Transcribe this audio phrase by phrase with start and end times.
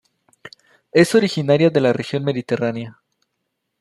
[0.93, 2.99] Es originaria de la región mediterránea.